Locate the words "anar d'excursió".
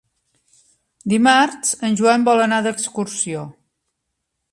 2.47-3.45